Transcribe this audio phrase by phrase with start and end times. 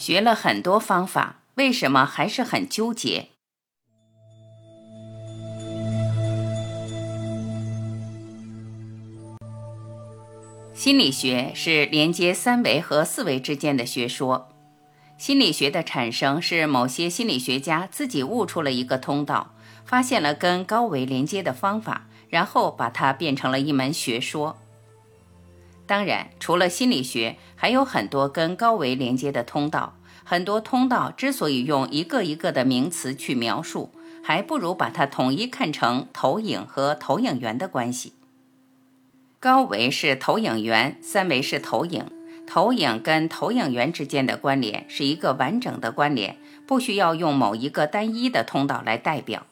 [0.00, 3.28] 学了很多方法，为什么还是很纠结？
[10.72, 14.48] 心理学是连接三维和四维之间的学说。
[15.18, 19.52] 心理学的产生是某些心理学家自己悟出了一个通道，
[19.84, 24.56] 发现了跟高维连接的方法，然后把它变成了一门学说。
[25.90, 29.96] 当然，除了心理学，还有很多跟高维连接的通道。
[30.22, 33.90] 很多通道之所以用一个一个的名词去描述，
[34.22, 38.12] 还不如把它统一看成投影和投影源的关系。
[39.40, 42.04] 高维是投影源，三维是投影。
[42.46, 46.36] 投影跟投影源之间的关联是一个完整的关联，
[46.68, 49.44] 不需要用某一个单一的通道来代表。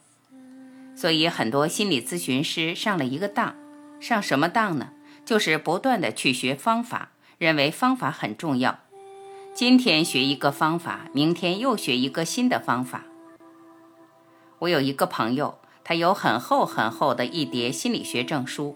[0.95, 3.57] 所以，很多心理咨询师上了一个当，
[3.99, 4.91] 上什么当呢？
[5.29, 8.79] 就是不断的去学方法，认为方法很重要。
[9.53, 13.03] 今天学一个方法，明天又学一个新的方法。
[14.57, 18.75] 我有一个朋友，他有很厚很厚的一叠心理学证书。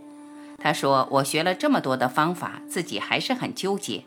[0.59, 4.03] 他说：“我学了这么多的方法，自己还是很纠结。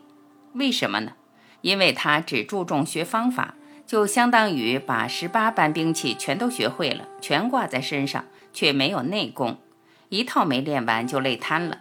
[0.53, 1.11] 为什么呢？
[1.59, 8.23] 因为他只注重学方法，就相当于把十八般兵器全都学会了，全挂在身上，
[8.53, 9.57] 却没有内功，
[10.07, 11.79] 一套没练完就累瘫了。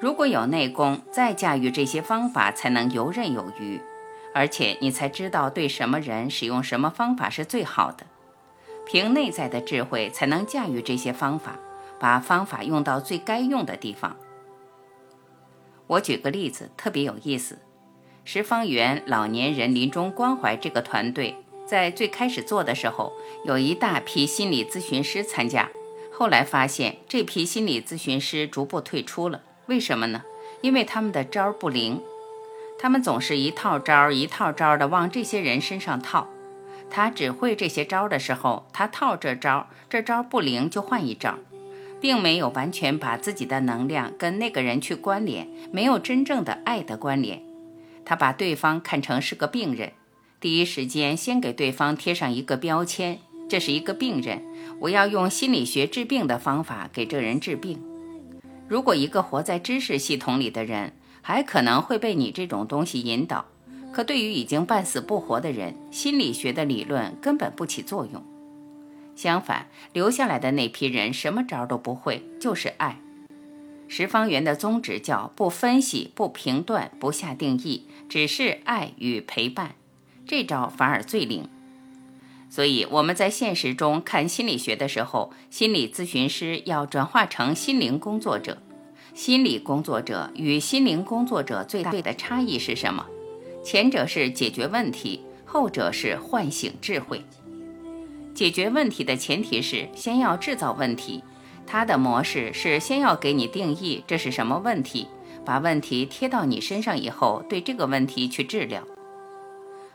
[0.00, 3.80] 如果有内功，再驾驭这些方法，才能游刃有余。”
[4.34, 8.06] 而且你才知道对什么人使用什么方法是最好的，
[8.86, 11.58] 凭内在的智慧才能驾驭这些方法，
[11.98, 14.16] 把方法用到最该用的地方。
[15.88, 17.58] 我举个例子，特别有意思。
[18.24, 21.34] 十方园老年人临终关怀这个团队
[21.66, 23.12] 在最开始做的时候，
[23.44, 25.68] 有一大批心理咨询师参加，
[26.12, 29.42] 后来发现这批心理咨询师逐步退出了。
[29.68, 30.22] 为什么呢？
[30.62, 32.00] 因为他们的招不灵。
[32.80, 36.28] 他们总是一套招儿一套招儿的往这些人身上套，
[36.88, 41.34] 他只会这些招儿的时候，他套这招儿，这招儿不灵就换一招，
[42.00, 47.42] 并没有完全把自己的能量跟那个人去关联，没有真正的爱的关联。
[48.04, 49.92] 他把对方看成是个病人，
[50.40, 53.18] 第一时间先给对方贴上一个标签，
[53.48, 54.40] 这是一个病人，
[54.80, 57.82] 我要用心理学治病的方法给这人治病。
[58.68, 60.92] 如果一个活在知识系统里的人，
[61.22, 63.46] 还可能会被你这种东西引导，
[63.92, 68.22] 可对于已经半死不活的人，心理学的理论根本不起作用。
[69.16, 73.00] 相反，留下来的那批人什么招都不会，就是爱。
[73.88, 79.76] 十方圆的宗旨叫不分析、不评断、不下定义，只是爱与陪伴，
[80.26, 81.48] 这招反而最灵。
[82.50, 88.58] 所以我们在现实中看心理学的时候，心理咨询师要转化成心灵工作者。
[89.14, 93.04] 心理工作者与心灵工作者最大的差异是什么？
[93.64, 97.22] 前者是解决问题，后者是唤醒智慧。
[98.32, 101.22] 解决问题的前提是先要制造问题，
[101.66, 105.08] 它的模式是先要给你定义这是什么问题，
[105.44, 108.82] 把问题贴到你身上以后，对这个问题去治疗。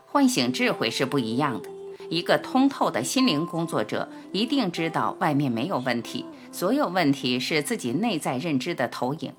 [0.04, 1.70] 唤醒智慧是不一样的。
[2.10, 9.32] 一个通透的心灵工作者一定知道外面没有问题，所有问题是自己内在认知的投影，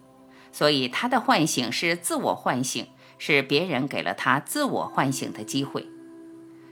[0.52, 2.88] 所以他的唤醒是自我唤醒，
[3.18, 5.88] 是别人给了他自我唤醒的机会。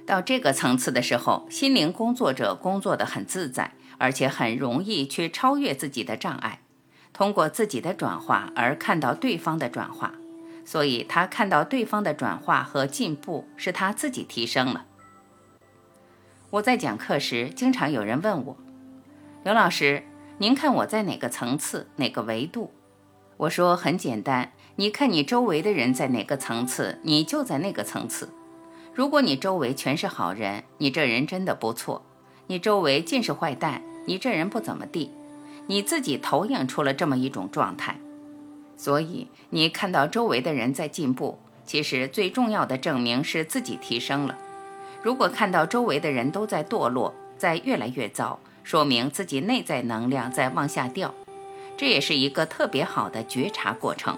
[0.06, 6.60] 到这个层次的时候，心灵工作者工作的很自在，而且很容易去超越自己的障碍，
[7.14, 10.16] 通过自己的转化而看到对方的转化，
[10.66, 14.86] 所以他看到对方的转化和进步是他自己提升了。
[16.54, 18.56] 我在讲课时，经常有人问我
[19.44, 20.04] ：“刘老师，
[20.38, 22.72] 您看我在哪个层次、哪个维度？”
[23.38, 28.30] 我说：“很简单，你看你周围的人在哪个层次，你就在那个层次。
[28.94, 32.04] 如果你周围全是好人，你这人真的不错；
[32.46, 35.12] 你周围尽是坏蛋，你这人不怎么地。
[35.66, 38.00] 你自己投影出了这么一种状态，
[38.78, 44.38] 所以你看到周围的人在进步，其实最重要的证明是自己提升了。”
[45.04, 51.14] 如果看到周围的人都在堕落在越来越糟说明自己内在能量在往下掉。
[51.76, 54.18] 这也是一个特别好的觉察过程。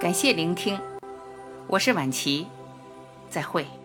[0.00, 0.80] 感谢聆听
[1.68, 2.46] 我是婉琪
[3.28, 3.81] 再会。